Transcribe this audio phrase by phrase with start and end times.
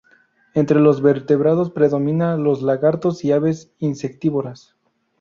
[0.55, 4.75] Entre los vertebrados predominan los lagartos y aves insectívoras.